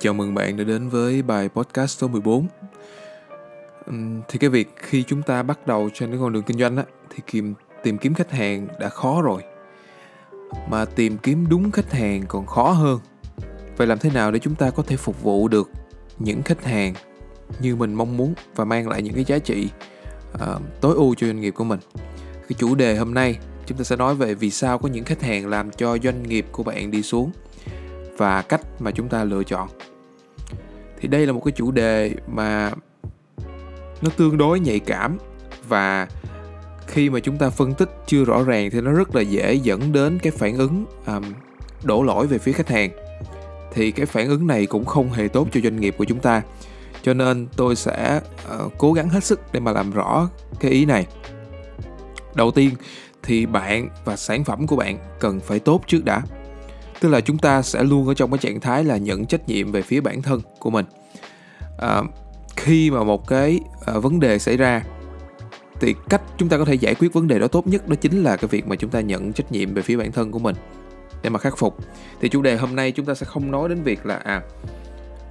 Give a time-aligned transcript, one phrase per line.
[0.00, 2.46] Chào mừng bạn đã đến với bài podcast số 14
[4.28, 6.84] Thì cái việc khi chúng ta bắt đầu trên cái con đường kinh doanh á
[7.10, 9.42] Thì tìm, tìm kiếm khách hàng đã khó rồi.
[10.70, 13.00] Mà tìm kiếm đúng khách hàng còn khó hơn.
[13.76, 15.70] Vậy làm thế nào để chúng ta có thể phục vụ được
[16.18, 16.94] những khách hàng
[17.60, 19.68] như mình mong muốn Và mang lại những cái giá trị
[20.34, 21.80] uh, tối ưu cho doanh nghiệp của mình?
[22.48, 25.22] Cái chủ đề hôm nay chúng ta sẽ nói về vì sao có những khách
[25.22, 27.30] hàng làm cho doanh nghiệp của bạn đi xuống
[28.18, 29.68] và cách mà chúng ta lựa chọn.
[31.00, 32.72] Thì đây là một cái chủ đề mà
[34.02, 35.18] nó tương đối nhạy cảm
[35.68, 36.08] và
[36.86, 39.92] khi mà chúng ta phân tích chưa rõ ràng thì nó rất là dễ dẫn
[39.92, 41.22] đến cái phản ứng um,
[41.84, 42.90] đổ lỗi về phía khách hàng.
[43.72, 46.42] Thì cái phản ứng này cũng không hề tốt cho doanh nghiệp của chúng ta.
[47.02, 48.20] Cho nên tôi sẽ
[48.54, 50.28] uh, cố gắng hết sức để mà làm rõ
[50.60, 51.06] cái ý này.
[52.34, 52.70] Đầu tiên
[53.22, 56.22] thì bạn và sản phẩm của bạn cần phải tốt trước đã
[57.00, 59.72] tức là chúng ta sẽ luôn ở trong cái trạng thái là nhận trách nhiệm
[59.72, 60.86] về phía bản thân của mình.
[61.78, 62.02] À,
[62.56, 64.82] khi mà một cái à, vấn đề xảy ra
[65.80, 68.22] thì cách chúng ta có thể giải quyết vấn đề đó tốt nhất đó chính
[68.22, 70.56] là cái việc mà chúng ta nhận trách nhiệm về phía bản thân của mình
[71.22, 71.76] để mà khắc phục.
[72.20, 74.42] Thì chủ đề hôm nay chúng ta sẽ không nói đến việc là à,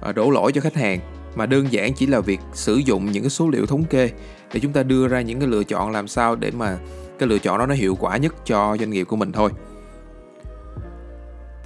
[0.02, 1.00] à đổ lỗi cho khách hàng
[1.34, 4.10] mà đơn giản chỉ là việc sử dụng những cái số liệu thống kê
[4.52, 6.78] để chúng ta đưa ra những cái lựa chọn làm sao để mà
[7.18, 9.50] cái lựa chọn đó nó hiệu quả nhất cho doanh nghiệp của mình thôi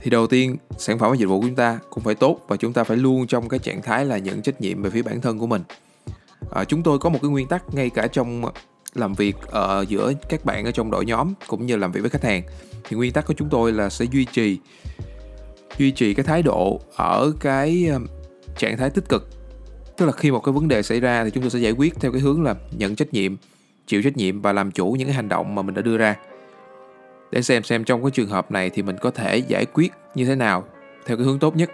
[0.02, 2.56] thì đầu tiên sản phẩm và dịch vụ của chúng ta cũng phải tốt và
[2.56, 5.20] chúng ta phải luôn trong cái trạng thái là nhận trách nhiệm về phía bản
[5.20, 5.62] thân của mình.
[6.50, 8.44] À, chúng tôi có một cái nguyên tắc ngay cả trong
[8.94, 12.10] làm việc ở giữa các bạn ở trong đội nhóm cũng như làm việc với
[12.10, 12.42] khách hàng.
[12.84, 14.58] Thì nguyên tắc của chúng tôi là sẽ duy trì
[15.78, 18.06] duy trì cái thái độ ở cái um,
[18.58, 19.28] trạng thái tích cực.
[19.96, 21.94] Tức là khi một cái vấn đề xảy ra thì chúng tôi sẽ giải quyết
[22.00, 23.36] theo cái hướng là nhận trách nhiệm
[23.86, 26.16] chịu trách nhiệm và làm chủ những cái hành động mà mình đã đưa ra
[27.32, 30.24] để xem xem trong cái trường hợp này thì mình có thể giải quyết như
[30.24, 30.64] thế nào
[31.06, 31.70] theo cái hướng tốt nhất.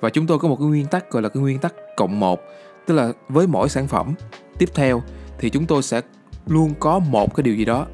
[0.00, 2.40] Và chúng tôi có một cái nguyên tắc gọi là cái nguyên tắc cộng một,
[2.86, 4.14] tức là với mỗi sản phẩm
[4.58, 5.02] tiếp theo
[5.38, 6.00] thì chúng tôi sẽ
[6.46, 7.86] luôn có một cái điều gì đó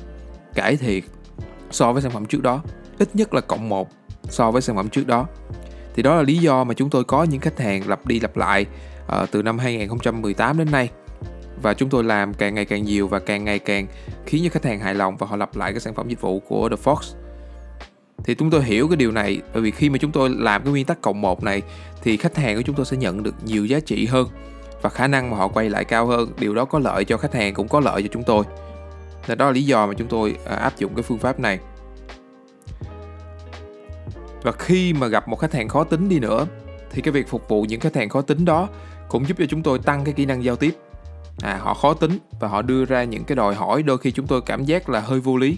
[0.55, 1.05] cải thiện
[1.71, 2.63] so với sản phẩm trước đó,
[2.99, 3.89] ít nhất là cộng một
[4.23, 5.27] so với sản phẩm trước đó.
[5.95, 8.37] Thì đó là lý do mà chúng tôi có những khách hàng lặp đi lặp
[8.37, 8.67] lại
[9.23, 10.91] uh, từ năm 2018 đến nay
[11.63, 13.87] và chúng tôi làm càng ngày càng nhiều và càng ngày càng
[14.27, 16.41] khiến cho khách hàng hài lòng và họ lặp lại cái sản phẩm dịch vụ
[16.41, 16.97] của The Fox.
[18.25, 20.71] Thì chúng tôi hiểu cái điều này, bởi vì khi mà chúng tôi làm cái
[20.71, 21.63] nguyên tắc cộng một này,
[22.03, 24.29] thì khách hàng của chúng tôi sẽ nhận được nhiều giá trị hơn
[24.83, 26.33] và khả năng mà họ quay lại cao hơn.
[26.39, 28.45] Điều đó có lợi cho khách hàng, cũng có lợi cho chúng tôi.
[29.27, 31.59] Là đó là lý do mà chúng tôi à, áp dụng cái phương pháp này.
[34.43, 36.47] Và khi mà gặp một khách hàng khó tính đi nữa,
[36.91, 38.69] thì cái việc phục vụ những khách hàng khó tính đó
[39.09, 40.75] cũng giúp cho chúng tôi tăng cái kỹ năng giao tiếp
[41.43, 44.27] à, họ khó tính và họ đưa ra những cái đòi hỏi đôi khi chúng
[44.27, 45.57] tôi cảm giác là hơi vô lý.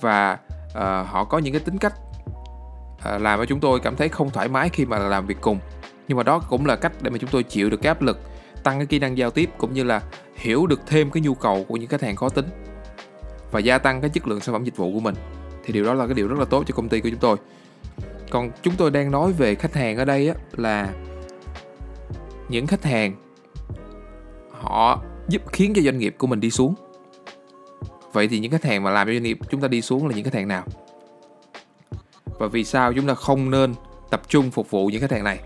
[0.00, 0.38] Và
[0.74, 1.94] à, họ có những cái tính cách
[3.04, 5.58] à, làm cho chúng tôi cảm thấy không thoải mái khi mà làm việc cùng.
[6.08, 8.20] Nhưng mà đó cũng là cách để mà chúng tôi chịu được cái áp lực
[8.62, 10.02] tăng cái kỹ năng giao tiếp cũng như là
[10.36, 12.46] hiểu được thêm cái nhu cầu của những khách hàng khó tính
[13.50, 15.14] và gia tăng cái chất lượng sản phẩm dịch vụ của mình.
[15.64, 17.36] Thì điều đó là cái điều rất là tốt cho công ty của chúng tôi.
[18.30, 20.88] Còn chúng tôi đang nói về khách hàng ở đây á, là
[22.48, 23.14] những khách hàng
[24.62, 26.74] họ giúp khiến cho doanh nghiệp của mình đi xuống.
[28.12, 30.14] Vậy thì những khách hàng mà làm cho doanh nghiệp chúng ta đi xuống là
[30.14, 30.64] những khách hàng nào?
[32.38, 33.74] Và vì sao chúng ta không nên
[34.10, 35.40] tập trung phục vụ những khách hàng này?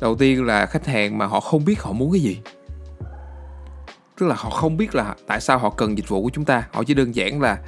[0.00, 2.38] Đầu tiên là khách hàng mà họ không biết họ muốn cái gì.
[4.18, 6.68] Tức là họ không biết là tại sao họ cần dịch vụ của chúng ta.
[6.72, 7.58] Họ chỉ đơn giản là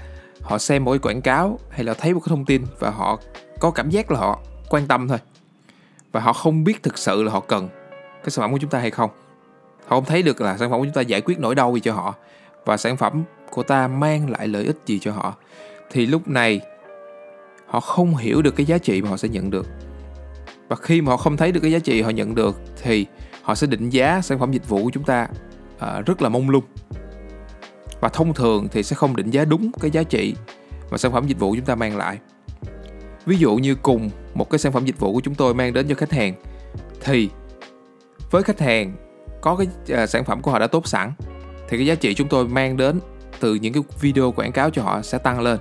[0.42, 3.19] họ xem một cái quảng cáo hay là thấy một cái thông tin và họ
[3.60, 5.19] có cảm giác là họ quan tâm thôi.
[6.12, 7.69] Và họ không biết thực sự là họ cần
[8.22, 9.10] cái sản phẩm của chúng ta hay không
[9.86, 11.80] họ không thấy được là sản phẩm của chúng ta giải quyết nỗi đau gì
[11.80, 12.14] cho họ.
[12.64, 15.34] Và sản phẩm của ta mang lại lợi ích gì cho họ.
[15.91, 16.60] Thì lúc này
[17.66, 19.66] họ không hiểu được cái giá trị mà họ sẽ nhận được.
[20.69, 23.06] Và khi mà họ không thấy được cái giá trị họ nhận được thì
[23.42, 25.28] họ sẽ định giá sản phẩm dịch vụ của chúng ta
[25.76, 26.64] uh, rất là mông lung.
[28.00, 30.34] Và thông thường thì sẽ không định giá đúng cái giá trị
[30.90, 32.19] mà sản phẩm dịch vụ chúng ta mang lại.
[33.26, 35.88] Ví dụ như cùng một cái sản phẩm dịch vụ của chúng tôi mang đến
[35.88, 36.34] cho khách hàng
[37.00, 37.31] thì
[38.31, 38.93] với khách hàng
[39.40, 39.66] có cái
[40.02, 41.12] uh, sản phẩm của họ đã tốt sẵn
[41.69, 43.00] thì cái giá trị chúng tôi mang đến
[43.40, 45.58] từ những cái video quảng cáo cho họ sẽ tăng lên.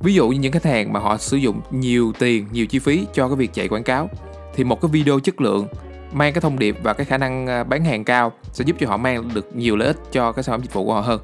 [0.00, 3.06] Ví dụ như những khách hàng mà họ sử dụng nhiều tiền nhiều chi phí
[3.12, 4.10] cho cái việc chạy quảng cáo
[4.54, 5.66] thì một cái video chất lượng
[6.12, 8.88] mang cái thông điệp và cái khả năng ờ, bán hàng cao sẽ giúp cho
[8.88, 11.20] họ mang được nhiều lợi ích cho cái sản phẩm dịch vụ của họ hơn.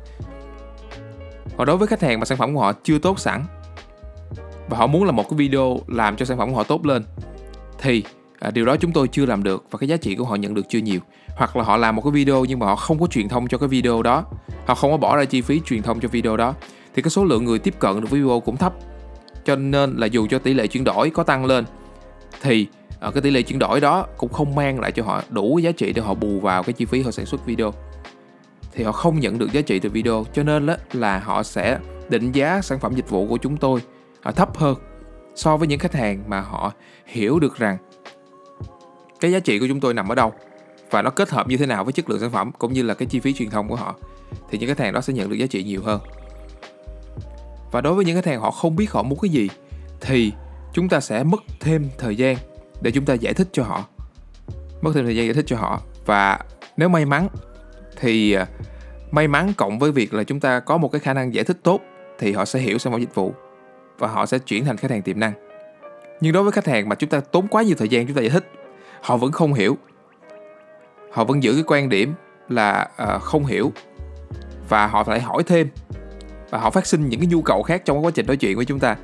[1.56, 3.44] Còn đối với khách hàng mà sản phẩm của họ chưa tốt sẵn
[4.68, 7.04] và họ muốn là một cái video làm cho sản phẩm của họ tốt lên
[7.78, 8.04] thì
[8.40, 10.54] à, điều đó chúng tôi chưa làm được và cái giá trị của họ nhận
[10.54, 11.00] được chưa nhiều.
[11.36, 13.58] Hoặc là họ làm một cái video nhưng mà họ không có truyền thông cho
[13.58, 14.24] cái video đó.
[14.66, 16.54] Họ không có bỏ ra chi phí truyền thông cho video đó.
[16.94, 18.74] Thì cái số lượng người tiếp cận được với video cũng thấp.
[19.44, 21.64] Cho nên là dù cho tỷ lệ chuyển đổi có tăng lên
[22.42, 22.66] thì
[23.08, 25.72] uh, cái tỷ lệ chuyển đổi đó cũng không mang lại cho họ đủ giá
[25.72, 27.72] trị để họ bù vào cái chi phí họ sản xuất video.
[28.72, 31.78] Thì họ không nhận được giá trị từ video cho nên là, là họ sẽ
[32.08, 33.80] định giá sản phẩm dịch vụ của chúng tôi
[34.22, 34.76] à, thấp hơn
[35.34, 36.72] so với những khách hàng mà họ
[37.06, 37.76] hiểu được rằng
[39.20, 40.32] cái giá trị của chúng tôi nằm ở đâu
[40.90, 42.94] và nó kết hợp như thế nào với chất lượng sản phẩm cũng như là
[42.94, 43.94] cái chi phí truyền thông của họ,
[44.50, 46.00] thì những khách hàng đó sẽ nhận được giá trị nhiều hơn.
[47.70, 49.48] Và đối với những khách hàng họ không biết họ muốn cái gì,
[50.00, 50.32] thì
[50.72, 52.36] chúng ta sẽ mất thêm thời gian
[52.80, 53.84] để chúng ta giải thích cho họ.
[54.80, 55.80] Mất thêm thời gian giải thích cho họ.
[56.06, 56.38] Và
[56.76, 57.28] nếu may mắn,
[58.00, 58.46] thì à,
[59.10, 61.58] may mắn cộng với việc là chúng ta có một cái khả năng giải thích
[61.62, 61.80] tốt,
[62.18, 63.34] thì họ sẽ hiểu sản phẩm dịch vụ
[63.98, 65.32] và họ sẽ chuyển thành khách hàng tiềm năng.
[66.20, 68.22] Nhưng đối với khách hàng mà chúng ta tốn quá nhiều thời gian chúng ta
[68.22, 68.52] giải thích
[69.06, 69.76] họ vẫn không hiểu.
[71.12, 72.14] Họ vẫn giữ cái quan điểm
[72.48, 73.72] là uh, không hiểu.
[74.68, 75.68] Và họ phải hỏi thêm.
[76.50, 78.64] Và họ phát sinh những cái nhu cầu khác trong quá trình nói chuyện với
[78.64, 78.96] chúng ta.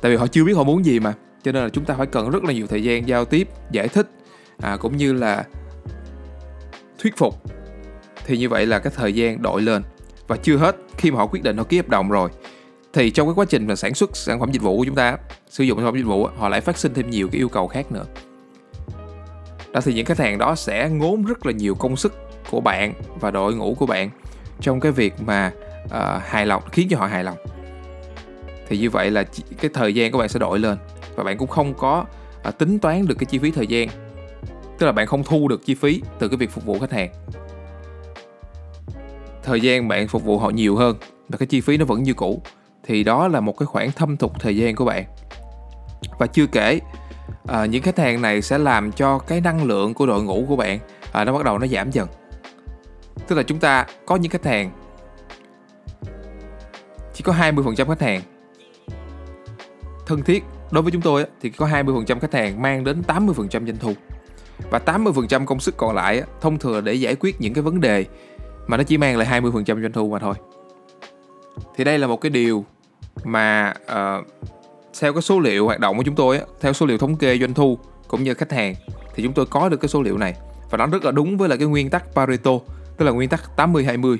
[0.00, 1.14] Tại vì họ chưa biết họ muốn gì mà.
[1.42, 3.88] Cho nên là chúng ta phải cần rất là nhiều thời gian giao tiếp giải
[3.88, 4.10] thích
[4.62, 5.44] à, cũng như là
[6.98, 7.34] thuyết phục.
[8.26, 9.82] Thì như vậy là cái thời gian đội lên.
[10.28, 12.30] Và chưa hết khi mà họ quyết định họ ký hợp đồng rồi
[12.92, 15.18] thì trong cái quá trình mà sản xuất sản phẩm dịch vụ của chúng ta
[15.48, 17.68] sử dụng sản phẩm dịch vụ họ lại phát sinh thêm nhiều cái yêu cầu
[17.68, 18.04] khác nữa
[19.72, 22.14] đó thì những khách hàng đó sẽ ngốn rất là nhiều công sức
[22.50, 24.10] của bạn và đội ngũ của bạn
[24.60, 25.52] trong cái việc mà
[25.84, 27.36] uh, hài lòng khiến cho họ hài lòng.
[28.68, 29.24] Thì như vậy là
[29.60, 30.78] cái thời gian của bạn sẽ đội lên
[31.14, 32.04] và bạn cũng không có
[32.48, 33.88] uh, tính toán được cái chi phí thời gian.
[34.78, 37.10] Tức là bạn không thu được chi phí từ cái việc phục vụ khách hàng.
[39.42, 40.96] Thời gian bạn phục vụ họ nhiều hơn
[41.28, 42.42] và cái chi phí nó vẫn như cũ
[42.86, 45.04] thì đó là một cái khoản thâm thục thời gian của bạn.
[46.18, 46.80] Và chưa kể
[47.46, 50.56] à, những khách hàng này sẽ làm cho cái năng lượng của đội ngũ của
[50.56, 50.78] bạn
[51.12, 52.08] à, nó bắt đầu nó giảm dần.
[53.28, 54.70] Tức là chúng ta có những khách hàng
[57.14, 58.20] chỉ có 20% khách hàng.
[60.06, 63.76] Thân thiết đối với chúng tôi thì có 20% khách hàng mang đến 80% doanh
[63.80, 63.92] thu.
[64.70, 68.04] Và 80% công sức còn lại thông thường để giải quyết những cái vấn đề
[68.66, 70.34] mà nó chỉ mang lại 20% doanh thu mà thôi.
[71.76, 72.64] Thì đây là một cái điều
[73.24, 74.26] mà uh,
[75.00, 77.54] theo cái số liệu hoạt động của chúng tôi theo số liệu thống kê doanh
[77.54, 77.78] thu
[78.08, 78.74] cũng như khách hàng
[79.14, 80.34] thì chúng tôi có được cái số liệu này.
[80.70, 82.50] Và nó rất là đúng với lại cái nguyên tắc Pareto
[82.96, 84.18] tức là nguyên tắc 80 20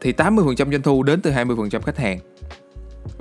[0.00, 2.18] thì 80% doanh thu đến từ 20% khách hàng.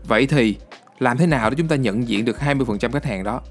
[0.07, 0.55] Vậy thì
[0.99, 3.41] làm thế nào để chúng ta nhận diện được 20% khách hàng đó?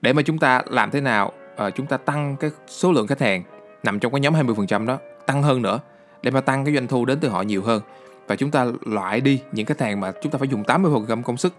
[0.00, 3.20] Để mà chúng ta làm thế nào à, chúng ta tăng cái số lượng khách
[3.20, 3.42] hàng
[3.82, 5.80] nằm trong cái nhóm 20% đó tăng hơn nữa
[6.22, 7.82] để mà tăng cái doanh thu đến từ họ nhiều hơn
[8.26, 11.36] và chúng ta loại đi những khách hàng mà chúng ta phải dùng 80% công
[11.36, 11.54] sức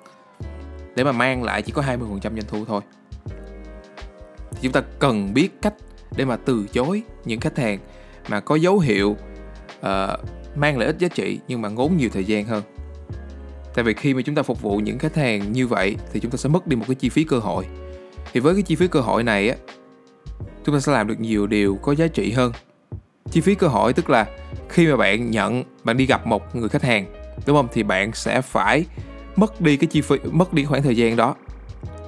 [0.95, 2.81] để mà mang lại chỉ có 20% doanh thu thôi.
[4.51, 5.73] Thì chúng ta cần biết cách
[6.17, 7.79] để mà từ chối những khách hàng
[8.29, 9.15] mà có dấu hiệu
[9.79, 9.85] uh,
[10.55, 12.63] mang lợi ích giá trị nhưng mà ngốn nhiều thời gian hơn.
[13.73, 16.31] Tại vì khi mà chúng ta phục vụ những khách hàng như vậy thì chúng
[16.31, 17.65] ta sẽ mất đi một cái chi phí cơ hội.
[18.33, 19.55] Thì với cái chi phí cơ hội này á
[20.67, 22.51] chúng ta sẽ làm được nhiều điều có giá trị hơn
[23.31, 24.25] chi phí cơ hội tức là
[24.69, 27.05] khi mà bạn nhận bạn đi gặp một người khách hàng
[27.45, 27.67] đúng không?
[27.73, 28.85] Thì bạn sẽ phải
[29.35, 31.35] mất đi cái chi phí mất đi khoảng thời gian đó.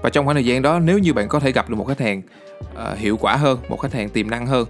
[0.02, 2.00] Và trong khoảng thời gian đó nếu như bạn có thể gặp được một khách
[2.00, 2.22] hàng
[2.62, 4.68] uh, hiệu quả hơn một khách hàng tiềm năng hơn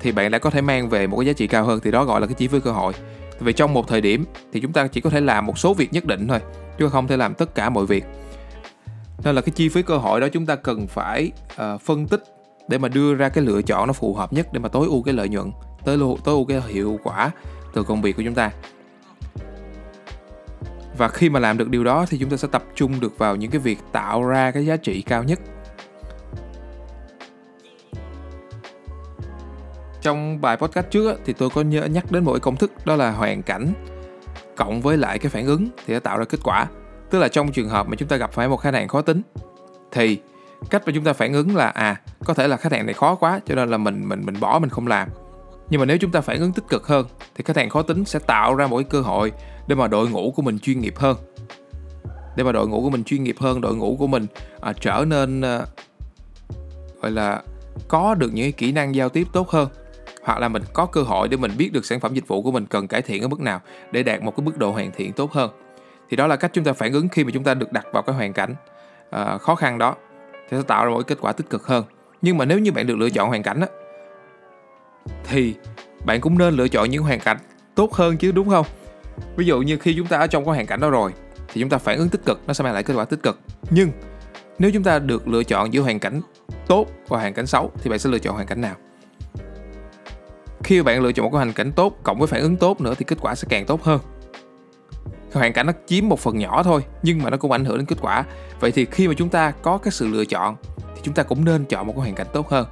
[0.00, 1.80] thì bạn đã có thể mang về một cái giá trị cao hơn.
[1.82, 2.92] Thì đó gọi là cái chi phí cơ hội.
[3.40, 5.92] Vì trong một thời điểm thì chúng ta chỉ có thể làm một số việc
[5.92, 6.40] nhất định thôi
[6.78, 8.04] chứ không thể làm tất cả mọi việc.
[9.24, 12.22] Nên là cái chi phí cơ hội đó chúng ta cần phải uh, phân tích
[12.68, 15.02] để mà đưa ra cái lựa chọn nó phù hợp nhất để mà tối ưu
[15.02, 15.52] cái lợi nhuận,
[15.84, 17.30] tối ưu tối ưu cái hiệu quả
[17.74, 18.50] từ công việc của chúng ta.
[20.98, 23.36] Và khi mà làm được điều đó thì chúng ta sẽ tập trung được vào
[23.36, 25.38] những cái việc tạo ra cái giá trị cao nhất.
[30.00, 32.96] Trong bài podcast trước thì tôi có nhớ, nhắc đến một cái công thức, đó
[32.96, 33.72] là hoàn cảnh
[34.56, 36.66] cộng với lại cái phản ứng thì sẽ tạo ra kết quả.
[37.10, 39.22] Tức là trong trường hợp mà chúng ta gặp phải một khách hàng khó tính,
[39.92, 40.20] thì
[40.70, 43.14] cách mà chúng ta phản ứng là à có thể là khách hàng này khó
[43.14, 45.08] quá cho nên là mình mình mình bỏ mình không làm.
[45.70, 48.04] Nhưng mà nếu chúng ta phản ứng tích cực hơn thì khách hàng khó tính
[48.04, 49.32] sẽ tạo ra một cái cơ hội
[49.66, 51.16] để mà đội ngũ của mình chuyên nghiệp hơn.
[52.36, 54.26] Để mà đội ngũ của mình chuyên nghiệp hơn đội ngũ của mình
[54.60, 55.60] à, trở nên à,
[57.02, 57.42] gọi là
[57.88, 59.68] có được những cái kỹ năng giao tiếp tốt hơn
[60.22, 62.50] hoặc là mình có cơ hội để mình biết được sản phẩm dịch vụ của
[62.50, 63.60] mình cần cải thiện ở mức nào
[63.92, 65.50] để đạt một cái mức độ hoàn thiện tốt hơn.
[66.10, 68.02] Thì đó là cách chúng ta phản ứng khi mà chúng ta được đặt vào
[68.02, 68.54] cái hoàn cảnh
[69.10, 69.94] à, khó khăn đó
[70.50, 71.84] thì sẽ tạo ra một kết quả tích cực hơn.
[72.22, 73.66] Nhưng mà nếu như bạn được lựa chọn hoàn cảnh á,
[75.24, 75.54] thì
[76.04, 77.36] bạn cũng nên lựa chọn những hoàn cảnh
[77.74, 78.66] tốt hơn chứ, đúng không?
[79.36, 81.12] Ví dụ như khi chúng ta ở trong cái hoàn cảnh đó rồi,
[81.52, 83.40] thì chúng ta phản ứng tích cực, nó sẽ mang lại kết quả tích cực.
[83.70, 83.90] Nhưng
[84.58, 86.20] nếu chúng ta được lựa chọn giữa hoàn cảnh
[86.66, 88.74] tốt và hoàn cảnh xấu, thì bạn sẽ lựa chọn hoàn cảnh nào?
[90.64, 92.94] Khi bạn lựa chọn một cái hoàn cảnh tốt cộng với phản ứng tốt nữa,
[92.98, 94.00] thì kết quả sẽ càng tốt hơn
[95.32, 97.86] hoàn cảnh nó chiếm một phần nhỏ thôi nhưng mà nó cũng ảnh hưởng đến
[97.86, 98.24] kết quả.
[98.60, 100.56] Vậy thì khi mà chúng ta có cái sự lựa chọn
[100.94, 102.66] thì chúng ta cũng nên chọn một cái hoàn cảnh tốt hơn.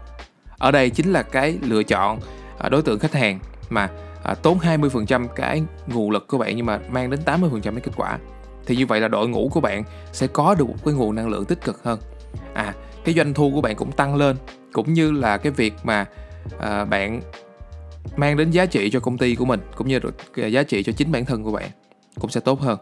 [0.58, 2.18] Ở đây chính là cái lựa chọn
[2.58, 3.38] à, đối tượng khách hàng
[3.70, 3.88] mà
[4.25, 7.92] à, tốn 20% cái nguồn lực của bạn nhưng mà mang đến 80% cái kết
[7.96, 8.18] quả.
[8.66, 11.28] Thì như vậy là đội ngũ của bạn sẽ có được một cái nguồn năng
[11.28, 11.98] lượng tích cực hơn.
[12.54, 12.75] À
[13.06, 14.36] cái doanh thu của bạn cũng tăng lên
[14.72, 16.06] cũng như là cái việc mà
[16.58, 17.20] à, bạn
[18.16, 20.00] mang đến giá trị cho công ty của mình cũng như
[20.36, 21.70] là giá trị cho chính bản thân của bạn
[22.20, 22.78] cũng sẽ tốt hơn.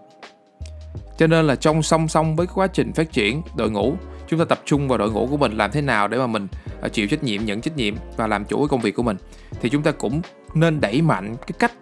[1.19, 3.95] Cho nên là trong song song với quá trình phát triển đội ngũ
[4.29, 6.47] chúng ta tập trung vào đội ngũ của mình làm thế nào để mà mình
[6.83, 9.17] à, chịu trách nhiệm nhận trách nhiệm và làm chủ cái công việc của mình
[9.61, 10.21] thì chúng ta cũng
[10.55, 11.73] nên đẩy mạnh cái cách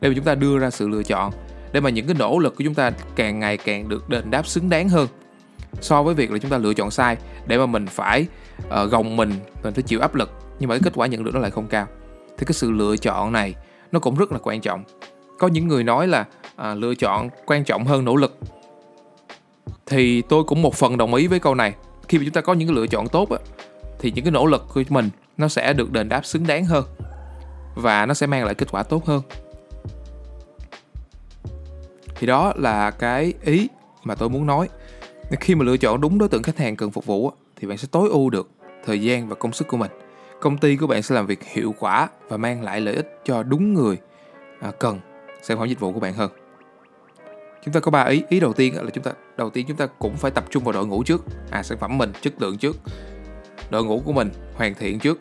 [0.00, 1.32] để mà chúng ta đưa ra sự lựa chọn
[1.72, 4.46] để mà những cái nỗ lực của chúng ta càng ngày càng được đền đáp
[4.46, 5.08] xứng đáng hơn
[5.80, 8.26] so với việc là chúng ta lựa chọn sai để mà mình phải
[8.58, 11.34] uh, gồng mình mình phải chịu áp lực nhưng mà cái kết quả nhận được
[11.34, 11.86] nó lại không cao.
[12.38, 13.54] Thì cái sự lựa chọn này
[13.92, 14.84] nó cũng rất là quan trọng.
[15.38, 16.24] Có những người nói là
[16.58, 18.38] à, lựa chọn quan trọng hơn nỗ lực.
[19.86, 21.74] Thì tôi cũng một phần đồng ý với câu này.
[22.08, 23.38] Khi mà chúng ta có những cái lựa chọn tốt á,
[23.98, 26.84] thì những cái nỗ lực của mình nó sẽ được đền đáp xứng đáng hơn
[27.74, 29.22] và nó sẽ mang lại kết quả tốt hơn.
[32.16, 33.68] Thì đó là cái ý
[34.04, 34.68] mà tôi muốn nói.
[35.40, 37.88] Khi mà lựa chọn đúng đối tượng khách hàng cần phục vụ thì bạn sẽ
[37.90, 38.50] tối ưu được
[38.84, 39.90] thời gian và công sức của mình.
[40.40, 43.42] Công ty của bạn sẽ làm việc hiệu quả và mang lại lợi ích cho
[43.42, 43.96] đúng người
[44.60, 45.00] à, cần
[45.42, 46.30] sản phẩm dịch vụ của bạn hơn
[47.64, 49.86] chúng ta có ba ý ý đầu tiên là chúng ta đầu tiên chúng ta
[49.86, 51.24] cũng phải tập trung vào đội ngũ trước.
[51.50, 52.76] À sản phẩm mình chất lượng trước.
[53.70, 55.18] Đội ngũ của mình hoàn thiện trước.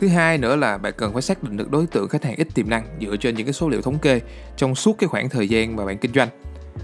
[0.00, 2.48] Thứ hai nữa là bạn cần phải xác định được đối tượng khách hàng ít
[2.54, 4.20] tiềm năng dựa trên những cái số liệu thống kê
[4.56, 6.28] trong suốt cái khoảng thời gian mà bạn kinh doanh.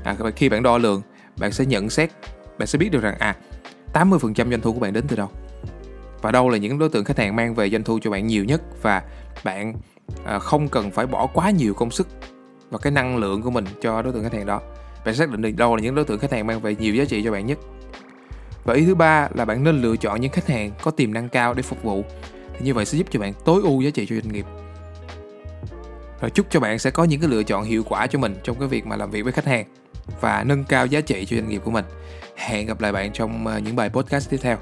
[0.04, 1.02] À, khi bạn đo lường
[1.36, 2.10] bạn sẽ nhận xét
[2.58, 3.36] bạn sẽ biết được rằng à
[3.94, 5.28] 80% doanh thu của bạn đến từ đâu.
[6.22, 8.44] Và đâu là những đối tượng khách hàng mang về doanh thu cho bạn nhiều
[8.44, 9.02] nhất và
[9.44, 9.74] bạn
[10.24, 12.08] à, không cần phải bỏ quá nhiều công sức
[12.70, 14.60] và cái năng lượng của mình cho đối tượng khách hàng đó.
[15.04, 17.04] Bạn xác định được đâu là những đối tượng khách hàng mang về nhiều giá
[17.04, 17.58] trị cho bạn nhất.
[18.64, 21.28] Và ý thứ ba là bạn nên lựa chọn những khách hàng có tiềm năng
[21.28, 22.04] cao để phục vụ.
[22.58, 24.46] Thì như vậy sẽ giúp cho bạn tối ưu giá trị cho doanh nghiệp.
[26.20, 28.58] Rồi chúc cho bạn sẽ có những cái lựa chọn hiệu quả cho mình trong
[28.58, 29.64] cái việc mà làm việc với khách hàng
[30.20, 31.84] và nâng cao giá trị cho doanh nghiệp của mình.
[32.36, 34.58] Hẹn gặp lại bạn trong ờ, những bài podcast tiếp theo.